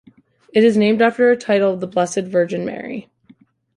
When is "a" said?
1.29-1.37